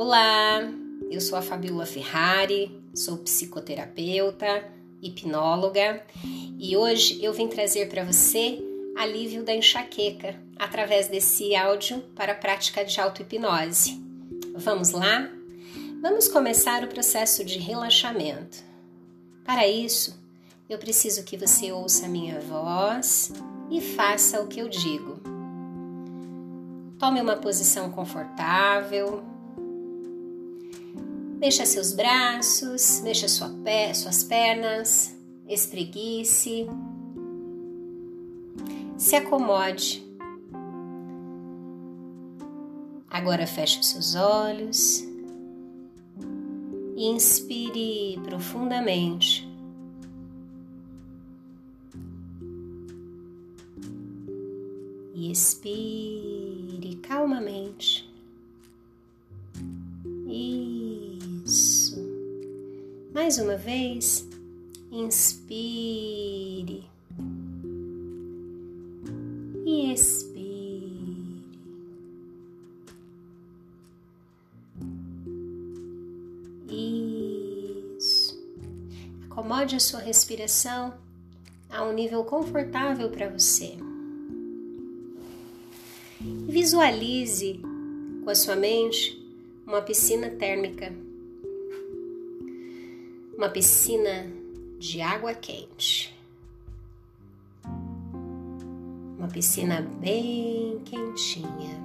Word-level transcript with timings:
Olá, 0.00 0.60
eu 1.10 1.20
sou 1.20 1.36
a 1.36 1.42
Fabiola 1.42 1.84
Ferrari, 1.84 2.80
sou 2.94 3.16
psicoterapeuta, 3.18 4.64
hipnóloga 5.02 6.04
e 6.56 6.76
hoje 6.76 7.18
eu 7.20 7.32
vim 7.32 7.48
trazer 7.48 7.88
para 7.88 8.04
você 8.04 8.62
alívio 8.96 9.42
da 9.42 9.52
enxaqueca 9.52 10.36
através 10.56 11.08
desse 11.08 11.52
áudio 11.56 11.98
para 12.14 12.30
a 12.30 12.36
prática 12.36 12.84
de 12.84 13.00
auto-hipnose. 13.00 14.00
Vamos 14.54 14.90
lá? 14.90 15.28
Vamos 16.00 16.28
começar 16.28 16.84
o 16.84 16.88
processo 16.88 17.44
de 17.44 17.58
relaxamento. 17.58 18.58
Para 19.44 19.66
isso, 19.66 20.16
eu 20.70 20.78
preciso 20.78 21.24
que 21.24 21.36
você 21.36 21.72
ouça 21.72 22.06
a 22.06 22.08
minha 22.08 22.38
voz 22.38 23.32
e 23.68 23.80
faça 23.80 24.40
o 24.40 24.46
que 24.46 24.60
eu 24.60 24.68
digo. 24.68 25.18
Tome 27.00 27.20
uma 27.20 27.34
posição 27.34 27.90
confortável. 27.90 29.37
Mexa 31.38 31.64
seus 31.64 31.92
braços, 31.92 33.00
mexa 33.02 33.28
sua 33.28 33.48
pé, 33.64 33.94
suas 33.94 34.24
pernas, 34.24 35.16
espreguice. 35.48 36.66
Se 38.96 39.16
acomode. 39.16 40.06
Agora 43.08 43.46
feche 43.46 43.82
seus 43.82 44.14
olhos 44.14 45.08
inspire 47.06 48.18
profundamente. 48.24 49.48
E 55.14 55.30
expire 55.30 56.96
calmamente. 56.96 58.07
Mais 63.28 63.36
uma 63.36 63.56
vez, 63.58 64.26
inspire 64.90 66.82
e 69.66 69.92
expire. 69.92 71.42
Acomode 79.30 79.76
a 79.76 79.80
sua 79.80 80.00
respiração 80.00 80.94
a 81.68 81.84
um 81.84 81.92
nível 81.92 82.24
confortável 82.24 83.10
para 83.10 83.28
você. 83.28 83.74
Visualize 86.48 87.60
com 88.24 88.30
a 88.30 88.34
sua 88.34 88.56
mente 88.56 89.22
uma 89.66 89.82
piscina 89.82 90.30
térmica, 90.30 90.94
uma 93.38 93.48
piscina 93.48 94.26
de 94.80 95.00
água 95.00 95.32
quente, 95.32 96.12
uma 99.16 99.28
piscina 99.28 99.80
bem 100.00 100.80
quentinha. 100.84 101.78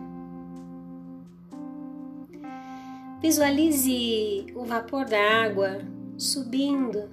Visualize 3.22 4.48
o 4.56 4.66
vapor 4.66 5.06
da 5.06 5.46
água 5.46 5.80
subindo 6.18 7.08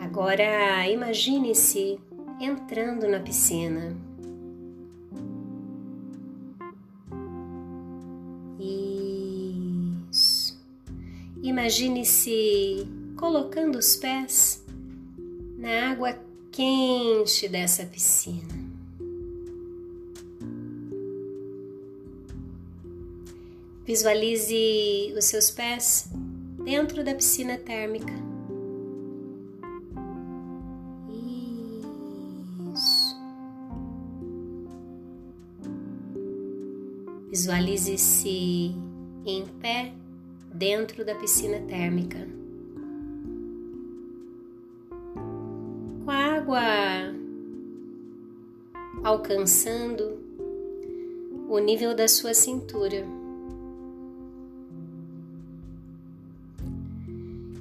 Agora 0.00 0.88
imagine-se 0.88 1.98
entrando 2.40 3.08
na 3.08 3.18
piscina. 3.18 4.13
Imagine-se 11.44 12.88
colocando 13.18 13.76
os 13.76 13.96
pés 13.96 14.64
na 15.58 15.90
água 15.90 16.18
quente 16.50 17.46
dessa 17.50 17.84
piscina. 17.84 18.48
Visualize 23.84 25.12
os 25.14 25.26
seus 25.26 25.50
pés 25.50 26.08
dentro 26.64 27.04
da 27.04 27.14
piscina 27.14 27.58
térmica. 27.58 28.14
Visualize-se 37.28 38.74
em 39.26 39.46
pé 39.60 39.92
dentro 40.54 41.04
da 41.04 41.14
piscina 41.16 41.60
térmica. 41.66 42.26
Com 46.04 46.10
a 46.10 46.36
água 46.36 46.60
alcançando 49.02 50.18
o 51.48 51.58
nível 51.58 51.94
da 51.94 52.06
sua 52.06 52.32
cintura. 52.32 53.04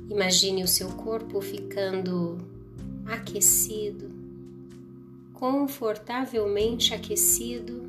Imagine 0.10 0.64
o 0.64 0.68
seu 0.68 0.90
corpo 0.90 1.42
ficando 1.42 2.38
aquecido, 3.06 4.12
confortavelmente 5.34 6.94
aquecido 6.94 7.84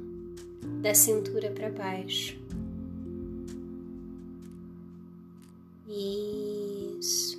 da 0.80 0.94
cintura 0.94 1.50
para 1.50 1.70
baixo. 1.70 2.43
Isso. 5.94 7.38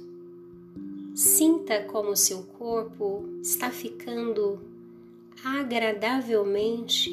Sinta 1.13 1.83
como 1.83 2.15
seu 2.15 2.43
corpo 2.43 3.25
está 3.41 3.69
ficando 3.69 4.61
agradavelmente 5.43 7.11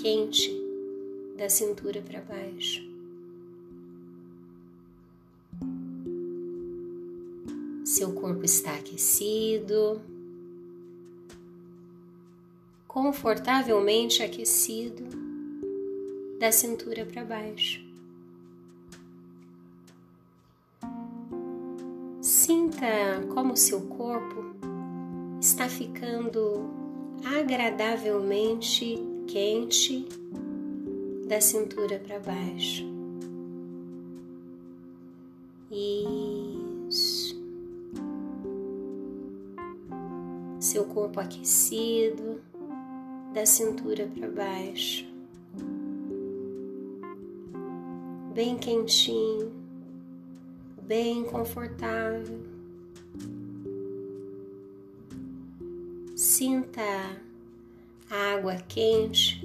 quente 0.00 0.52
da 1.38 1.48
cintura 1.48 2.02
para 2.02 2.20
baixo. 2.20 2.84
Seu 7.84 8.12
corpo 8.12 8.44
está 8.44 8.74
aquecido 8.74 10.02
confortavelmente 12.86 14.22
aquecido 14.22 15.04
da 16.38 16.52
cintura 16.52 17.06
para 17.06 17.24
baixo. 17.24 17.85
Sinta 22.46 23.26
como 23.34 23.56
seu 23.56 23.80
corpo 23.88 24.54
está 25.40 25.68
ficando 25.68 26.70
agradavelmente 27.24 29.00
quente 29.26 30.06
da 31.26 31.40
cintura 31.40 31.98
para 31.98 32.20
baixo. 32.20 32.84
Isso. 36.88 37.36
Seu 40.60 40.84
corpo 40.84 41.18
aquecido 41.18 42.40
da 43.34 43.44
cintura 43.44 44.08
para 44.16 44.28
baixo, 44.28 45.04
bem 48.32 48.56
quentinho, 48.56 49.55
bem 50.86 51.24
confortável. 51.24 52.40
Sinta 56.14 56.80
a 58.08 58.34
água 58.34 58.54
quente 58.68 59.40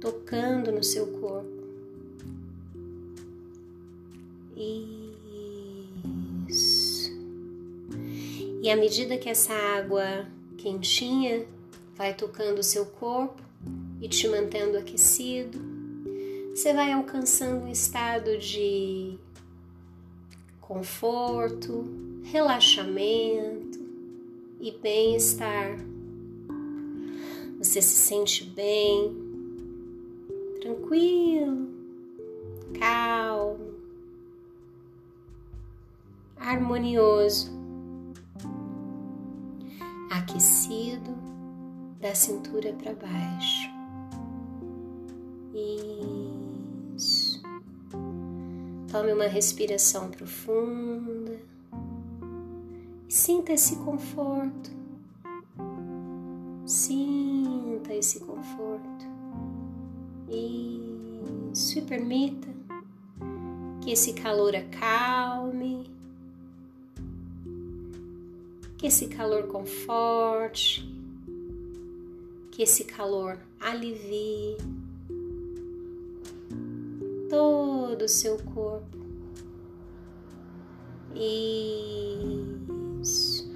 tocando 0.00 0.72
no 0.72 0.82
seu 0.82 1.06
corpo. 1.06 1.54
Isso. 6.48 7.12
E 8.60 8.68
à 8.70 8.76
medida 8.76 9.16
que 9.16 9.28
essa 9.28 9.52
água 9.52 10.26
quentinha 10.58 11.46
vai 11.94 12.12
tocando 12.12 12.58
o 12.58 12.62
seu 12.64 12.86
corpo 12.86 13.40
e 14.00 14.08
te 14.08 14.26
mantendo 14.26 14.76
aquecido. 14.76 15.60
Você 16.54 16.72
vai 16.72 16.92
alcançando 16.92 17.64
um 17.64 17.70
estado 17.70 18.36
de 18.38 19.18
conforto, 20.66 21.84
relaxamento 22.22 23.78
e 24.58 24.72
bem-estar. 24.72 25.76
Você 27.58 27.82
se 27.82 27.96
sente 27.96 28.44
bem, 28.44 29.14
tranquilo, 30.60 31.68
calmo, 32.78 33.74
harmonioso. 36.36 37.52
aquecido 40.10 41.14
da 42.00 42.14
cintura 42.14 42.72
para 42.72 42.94
baixo. 42.94 43.68
Isso. 45.52 46.23
Tome 48.94 49.12
uma 49.12 49.26
respiração 49.26 50.08
profunda 50.08 51.36
sinta 53.08 53.52
esse 53.52 53.74
conforto. 53.78 54.70
Sinta 56.64 57.92
esse 57.92 58.20
conforto. 58.20 59.04
Isso. 60.28 61.80
E 61.80 61.82
permita 61.82 62.46
que 63.82 63.90
esse 63.90 64.12
calor 64.12 64.54
acalme, 64.54 65.90
que 68.78 68.86
esse 68.86 69.08
calor 69.08 69.48
conforte, 69.48 70.88
que 72.52 72.62
esse 72.62 72.84
calor 72.84 73.40
alivie 73.58 74.56
todo 78.04 78.06
o 78.06 78.08
seu 78.08 78.36
corpo. 78.38 78.98
Isso. 83.00 83.50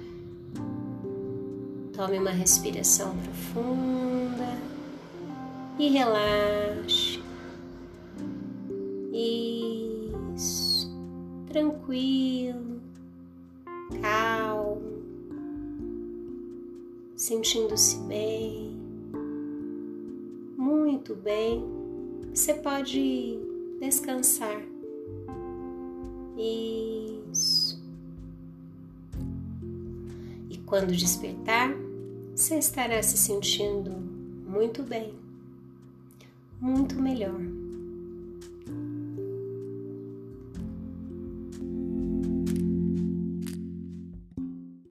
Tome 1.93 2.17
uma 2.17 2.31
respiração 2.31 3.15
profunda 3.17 4.57
e 5.77 5.89
relaxe. 5.89 7.21
Isso. 10.33 10.89
Tranquilo, 11.47 12.81
calmo, 14.01 15.03
sentindo-se 17.15 17.97
bem, 18.01 18.71
muito 20.55 21.15
bem. 21.15 21.65
Você 22.33 22.53
pode 22.53 23.48
descansar. 23.79 24.61
Isso. 26.37 27.81
E 30.49 30.57
quando 30.59 30.95
despertar, 30.95 31.73
você 32.35 32.57
estará 32.57 33.01
se 33.03 33.17
sentindo 33.17 33.91
muito 34.47 34.83
bem, 34.83 35.13
muito 36.59 36.95
melhor. 36.95 37.58